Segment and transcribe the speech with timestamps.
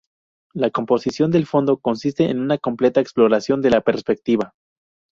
[0.55, 4.55] La composición del fondo consiste en una compleja exploración de la perspectiva.